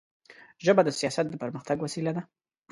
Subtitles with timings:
[0.65, 2.21] ژبه د سیاست د پرمختګ وسیله ده